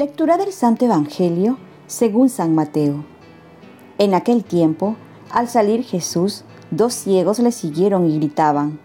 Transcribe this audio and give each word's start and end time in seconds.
Lectura 0.00 0.38
del 0.38 0.50
Santo 0.50 0.86
Evangelio 0.86 1.58
según 1.86 2.30
San 2.30 2.54
Mateo. 2.54 3.04
En 3.98 4.14
aquel 4.14 4.44
tiempo, 4.44 4.96
al 5.30 5.46
salir 5.46 5.84
Jesús, 5.84 6.44
dos 6.70 6.94
ciegos 6.94 7.38
le 7.38 7.52
siguieron 7.52 8.08
y 8.08 8.16
gritaban, 8.16 8.80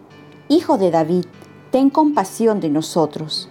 Hijo 0.50 0.78
de 0.78 0.92
David, 0.92 1.24
ten 1.72 1.90
compasión 1.90 2.60
de 2.60 2.68
nosotros. 2.68 3.48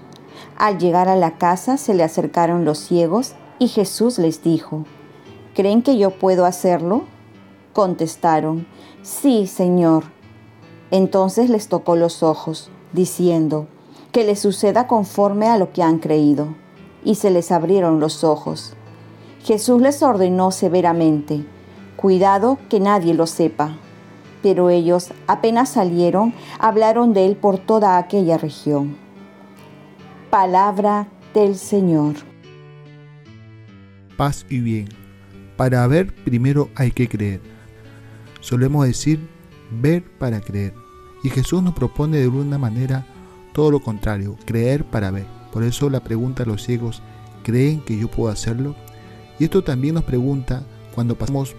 Al 0.58 0.76
llegar 0.76 1.08
a 1.08 1.16
la 1.16 1.38
casa 1.38 1.78
se 1.78 1.94
le 1.94 2.02
acercaron 2.02 2.66
los 2.66 2.80
ciegos 2.80 3.32
y 3.58 3.68
Jesús 3.68 4.18
les 4.18 4.42
dijo, 4.42 4.84
¿creen 5.54 5.82
que 5.82 5.96
yo 5.96 6.10
puedo 6.10 6.44
hacerlo? 6.44 7.04
Contestaron, 7.72 8.66
sí, 9.02 9.46
Señor. 9.46 10.04
Entonces 10.90 11.50
les 11.50 11.68
tocó 11.68 11.96
los 11.96 12.22
ojos, 12.22 12.70
diciendo, 12.92 13.66
que 14.12 14.24
les 14.24 14.40
suceda 14.40 14.86
conforme 14.86 15.48
a 15.48 15.58
lo 15.58 15.72
que 15.72 15.82
han 15.82 15.98
creído 15.98 16.54
y 17.04 17.16
se 17.16 17.30
les 17.30 17.52
abrieron 17.52 18.00
los 18.00 18.24
ojos. 18.24 18.74
Jesús 19.42 19.82
les 19.82 20.02
ordenó 20.02 20.50
severamente, 20.50 21.44
cuidado 21.96 22.58
que 22.68 22.80
nadie 22.80 23.14
lo 23.14 23.26
sepa. 23.26 23.76
Pero 24.42 24.70
ellos 24.70 25.08
apenas 25.26 25.70
salieron, 25.70 26.34
hablaron 26.58 27.12
de 27.12 27.26
él 27.26 27.36
por 27.36 27.58
toda 27.58 27.98
aquella 27.98 28.38
región. 28.38 28.96
Palabra 30.30 31.08
del 31.32 31.56
Señor. 31.56 32.33
Paz 34.16 34.46
y 34.48 34.60
bien. 34.60 34.88
Para 35.56 35.86
ver 35.86 36.14
primero 36.24 36.70
hay 36.74 36.90
que 36.90 37.08
creer. 37.08 37.40
Solemos 38.40 38.86
decir 38.86 39.20
ver 39.80 40.04
para 40.18 40.40
creer. 40.40 40.74
Y 41.22 41.30
Jesús 41.30 41.62
nos 41.62 41.74
propone 41.74 42.18
de 42.18 42.24
alguna 42.24 42.58
manera 42.58 43.06
todo 43.52 43.70
lo 43.70 43.80
contrario, 43.80 44.36
creer 44.44 44.84
para 44.84 45.10
ver. 45.10 45.26
Por 45.52 45.62
eso 45.62 45.88
la 45.88 46.02
pregunta 46.02 46.42
a 46.42 46.46
los 46.46 46.62
ciegos, 46.62 47.02
¿creen 47.42 47.80
que 47.80 47.96
yo 47.96 48.10
puedo 48.10 48.30
hacerlo? 48.30 48.74
Y 49.38 49.44
esto 49.44 49.62
también 49.64 49.94
nos 49.94 50.04
pregunta 50.04 50.66
cuando 50.94 51.16
pasamos 51.16 51.54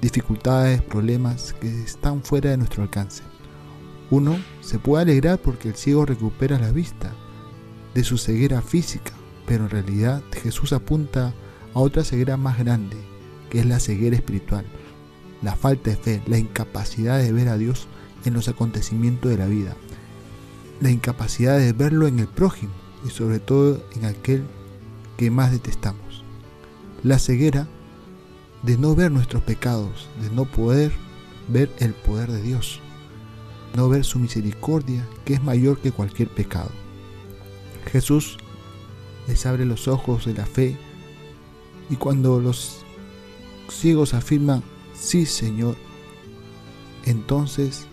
dificultades, 0.00 0.82
problemas 0.82 1.54
que 1.54 1.68
están 1.82 2.22
fuera 2.22 2.50
de 2.50 2.58
nuestro 2.58 2.82
alcance. 2.82 3.22
Uno 4.10 4.36
se 4.60 4.78
puede 4.78 5.02
alegrar 5.02 5.38
porque 5.38 5.68
el 5.68 5.76
ciego 5.76 6.04
recupera 6.04 6.58
la 6.58 6.70
vista 6.70 7.12
de 7.94 8.04
su 8.04 8.18
ceguera 8.18 8.60
física, 8.60 9.12
pero 9.46 9.64
en 9.64 9.70
realidad 9.70 10.22
Jesús 10.42 10.72
apunta 10.72 11.32
a 11.74 11.80
otra 11.80 12.04
ceguera 12.04 12.36
más 12.36 12.58
grande, 12.58 12.96
que 13.50 13.60
es 13.60 13.66
la 13.66 13.80
ceguera 13.80 14.16
espiritual, 14.16 14.64
la 15.42 15.56
falta 15.56 15.90
de 15.90 15.96
fe, 15.96 16.22
la 16.26 16.38
incapacidad 16.38 17.18
de 17.18 17.32
ver 17.32 17.48
a 17.48 17.58
Dios 17.58 17.88
en 18.24 18.34
los 18.34 18.48
acontecimientos 18.48 19.30
de 19.30 19.38
la 19.38 19.46
vida, 19.46 19.76
la 20.80 20.90
incapacidad 20.90 21.58
de 21.58 21.72
verlo 21.72 22.06
en 22.06 22.18
el 22.18 22.28
prójimo, 22.28 22.72
y 23.04 23.10
sobre 23.10 23.40
todo 23.40 23.82
en 23.96 24.04
aquel 24.04 24.44
que 25.16 25.30
más 25.30 25.50
detestamos. 25.50 26.24
La 27.02 27.18
ceguera 27.18 27.66
de 28.62 28.78
no 28.78 28.94
ver 28.94 29.10
nuestros 29.10 29.42
pecados, 29.42 30.08
de 30.22 30.30
no 30.30 30.44
poder 30.44 30.92
ver 31.48 31.70
el 31.78 31.94
poder 31.94 32.30
de 32.30 32.42
Dios, 32.42 32.80
no 33.76 33.88
ver 33.88 34.04
su 34.04 34.18
misericordia 34.18 35.06
que 35.24 35.34
es 35.34 35.42
mayor 35.42 35.78
que 35.78 35.92
cualquier 35.92 36.28
pecado. 36.28 36.70
Jesús 37.90 38.38
les 39.26 39.44
abre 39.46 39.64
los 39.64 39.88
ojos 39.88 40.26
de 40.26 40.34
la 40.34 40.46
fe 40.46 40.76
y 41.92 41.96
cuando 41.96 42.40
los 42.40 42.86
ciegos 43.68 44.14
afirman, 44.14 44.62
sí 44.94 45.26
Señor, 45.26 45.76
entonces 47.04 47.86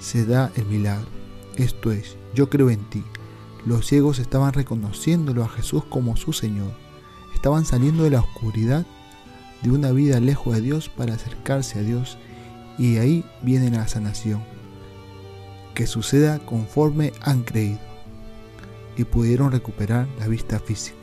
se 0.00 0.26
da 0.26 0.50
el 0.56 0.64
milagro. 0.66 1.06
Esto 1.54 1.92
es, 1.92 2.16
yo 2.34 2.50
creo 2.50 2.70
en 2.70 2.80
ti, 2.90 3.04
los 3.64 3.86
ciegos 3.86 4.18
estaban 4.18 4.52
reconociéndolo 4.52 5.44
a 5.44 5.48
Jesús 5.48 5.84
como 5.84 6.16
su 6.16 6.32
Señor. 6.32 6.72
Estaban 7.36 7.64
saliendo 7.64 8.02
de 8.02 8.10
la 8.10 8.20
oscuridad 8.20 8.84
de 9.62 9.70
una 9.70 9.92
vida 9.92 10.18
lejos 10.18 10.56
de 10.56 10.62
Dios 10.62 10.88
para 10.88 11.14
acercarse 11.14 11.78
a 11.78 11.82
Dios 11.82 12.18
y 12.78 12.96
ahí 12.96 13.24
viene 13.42 13.70
la 13.70 13.86
sanación. 13.86 14.42
Que 15.72 15.86
suceda 15.86 16.40
conforme 16.40 17.12
han 17.20 17.44
creído 17.44 17.78
y 18.96 19.04
pudieron 19.04 19.52
recuperar 19.52 20.08
la 20.18 20.26
vista 20.26 20.58
física. 20.58 20.95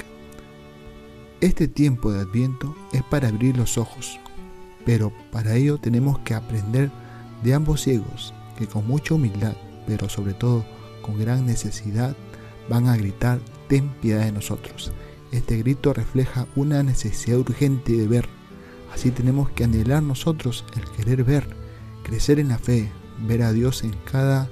Este 1.44 1.68
tiempo 1.68 2.10
de 2.10 2.22
Adviento 2.22 2.74
es 2.94 3.04
para 3.04 3.28
abrir 3.28 3.58
los 3.58 3.78
ojos, 3.78 4.18
pero 4.86 5.12
para 5.30 5.56
ello 5.56 5.78
tenemos 5.78 6.18
que 6.20 6.36
aprender 6.36 6.90
de 7.44 7.54
ambos 7.54 7.82
ciegos 7.82 8.34
que 8.58 8.66
con 8.66 8.88
mucha 8.88 9.16
humildad, 9.16 9.54
pero 9.86 10.08
sobre 10.08 10.36
todo 10.36 10.64
con 11.02 11.20
gran 11.20 11.46
necesidad, 11.46 12.16
van 12.70 12.88
a 12.88 12.96
gritar, 12.96 13.42
ten 13.68 13.90
piedad 14.02 14.24
de 14.24 14.32
nosotros. 14.32 14.94
Este 15.34 15.58
grito 15.58 15.92
refleja 15.92 16.48
una 16.56 16.82
necesidad 16.82 17.40
urgente 17.40 17.92
de 17.92 18.08
ver. 18.08 18.30
Así 18.94 19.12
tenemos 19.12 19.50
que 19.50 19.66
anhelar 19.66 20.02
nosotros 20.02 20.64
el 20.78 20.90
querer 20.92 21.26
ver, 21.26 21.46
crecer 22.04 22.40
en 22.40 22.48
la 22.48 22.58
fe, 22.58 22.90
ver 23.28 23.42
a 23.42 23.52
Dios 23.52 23.84
en 23.84 23.94
cada 24.10 24.48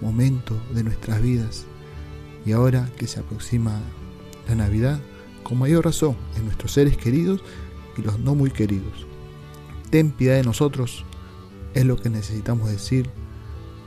momento 0.00 0.60
de 0.74 0.82
nuestras 0.82 1.22
vidas. 1.22 1.64
Y 2.44 2.50
ahora 2.50 2.90
que 2.98 3.06
se 3.06 3.20
aproxima 3.20 3.80
la 4.48 4.56
Navidad, 4.56 4.98
con 5.44 5.58
mayor 5.58 5.84
razón 5.84 6.16
en 6.36 6.46
nuestros 6.46 6.72
seres 6.72 6.96
queridos 6.96 7.40
y 7.96 8.02
los 8.02 8.18
no 8.18 8.34
muy 8.34 8.50
queridos. 8.50 9.06
Ten 9.90 10.10
piedad 10.10 10.34
de 10.34 10.42
nosotros 10.42 11.04
es 11.74 11.84
lo 11.84 11.96
que 11.96 12.10
necesitamos 12.10 12.68
decir 12.68 13.08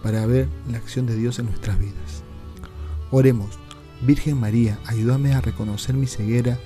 para 0.04 0.26
ver 0.26 0.48
la 0.70 0.78
acción 0.78 1.06
de 1.06 1.18
Dios 1.18 1.40
en 1.40 1.48
nuestras 1.48 1.78
vidas. 1.80 2.24
Oremos, 3.12 3.60
Virgen 4.02 4.40
María, 4.40 4.80
ayúdame 4.86 5.34
a 5.34 5.42
reconocer 5.42 5.96
mi 5.96 6.08
ceguera 6.08 6.58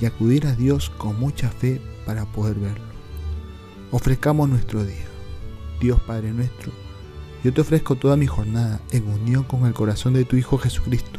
y 0.00 0.06
acudir 0.06 0.46
a 0.46 0.54
Dios 0.54 0.90
con 0.90 1.18
mucha 1.18 1.48
fe 1.50 1.80
para 2.04 2.24
poder 2.32 2.58
verlo. 2.58 2.84
Ofrezcamos 3.90 4.48
nuestro 4.48 4.84
día. 4.84 5.06
Dios 5.80 6.00
Padre 6.02 6.32
nuestro, 6.32 6.72
yo 7.44 7.52
te 7.52 7.60
ofrezco 7.60 7.96
toda 7.96 8.16
mi 8.16 8.26
jornada 8.26 8.80
en 8.92 9.08
unión 9.08 9.42
con 9.42 9.66
el 9.66 9.74
corazón 9.74 10.12
de 10.14 10.24
tu 10.24 10.36
Hijo 10.36 10.58
Jesucristo, 10.58 11.18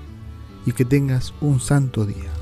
y 0.65 0.71
que 0.73 0.85
tengas 0.85 1.33
un 1.41 1.59
santo 1.59 2.05
día. 2.05 2.40